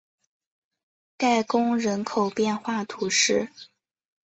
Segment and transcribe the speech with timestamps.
[1.15, 3.49] 盖贡人口变化图示